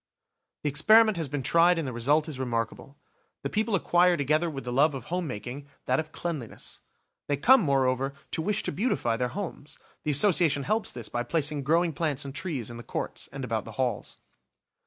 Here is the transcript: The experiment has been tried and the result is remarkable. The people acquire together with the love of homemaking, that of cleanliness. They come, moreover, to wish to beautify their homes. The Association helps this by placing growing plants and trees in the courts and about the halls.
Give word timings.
The 0.63 0.69
experiment 0.71 1.15
has 1.17 1.29
been 1.29 1.43
tried 1.43 1.77
and 1.77 1.87
the 1.87 1.93
result 1.93 2.27
is 2.27 2.39
remarkable. 2.39 2.97
The 3.43 3.51
people 3.51 3.75
acquire 3.75 4.17
together 4.17 4.49
with 4.49 4.63
the 4.63 4.73
love 4.73 4.95
of 4.95 5.03
homemaking, 5.03 5.67
that 5.85 5.99
of 5.99 6.11
cleanliness. 6.11 6.79
They 7.27 7.37
come, 7.37 7.61
moreover, 7.61 8.13
to 8.31 8.41
wish 8.41 8.63
to 8.63 8.71
beautify 8.71 9.17
their 9.17 9.27
homes. 9.37 9.77
The 10.03 10.09
Association 10.09 10.63
helps 10.63 10.91
this 10.91 11.07
by 11.09 11.21
placing 11.21 11.61
growing 11.65 11.93
plants 11.93 12.25
and 12.25 12.33
trees 12.33 12.71
in 12.71 12.77
the 12.77 12.83
courts 12.83 13.29
and 13.31 13.43
about 13.45 13.63
the 13.63 13.73
halls. 13.73 14.17